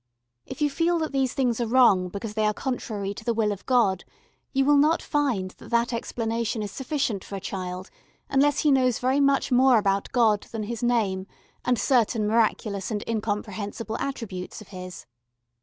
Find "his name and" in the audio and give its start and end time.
10.63-11.77